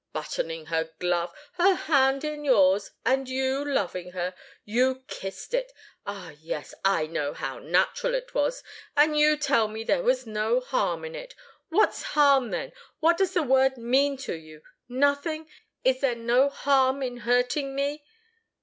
[0.13, 4.33] Buttoning her glove her hand in yours and you, loving her
[4.65, 5.71] you kissed it!
[6.07, 8.63] Ah, yes, I know how natural it was!
[8.97, 11.35] And you tell me there was no harm in it!
[11.69, 12.71] What's harm, then?
[12.99, 14.63] What does the word mean to you?
[14.89, 15.47] Nothing?
[15.83, 18.03] Is there no harm in hurting me?"